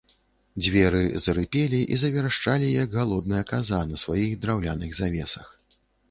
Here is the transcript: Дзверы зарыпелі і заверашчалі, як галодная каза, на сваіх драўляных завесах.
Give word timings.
Дзверы 0.61 1.01
зарыпелі 1.25 1.81
і 1.97 1.99
заверашчалі, 2.03 2.69
як 2.83 2.95
галодная 2.99 3.41
каза, 3.51 3.81
на 3.91 3.99
сваіх 4.05 4.33
драўляных 4.47 4.97
завесах. 5.01 5.53